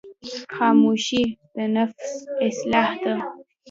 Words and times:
خاموشي، 0.55 1.23
د 1.55 1.57
نفس 1.77 2.11
اصلاح 2.47 2.89
ده. 3.03 3.15